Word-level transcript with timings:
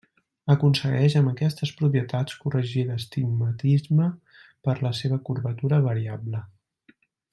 Aconsegueix 0.51 1.17
amb 1.19 1.31
aquestes 1.31 1.73
propietats 1.81 2.39
corregir 2.45 2.85
l'astigmatisme 2.87 4.09
per 4.69 4.77
la 4.87 4.93
seva 5.01 5.21
curvatura 5.29 5.81
variable. 5.91 6.43